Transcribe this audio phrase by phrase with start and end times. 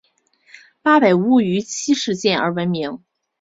[0.81, 3.03] 八百屋于七事件而闻名。